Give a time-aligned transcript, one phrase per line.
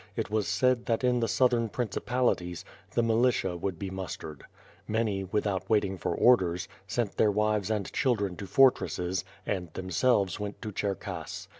[0.15, 2.65] It was said that in the southern principalities,
[2.95, 4.41] the militia would be mus tered.
[4.87, 10.59] Many, without w^aiting for orders, sent their wives and children to fortresses, and themselves went
[10.63, 11.49] to Cherkass.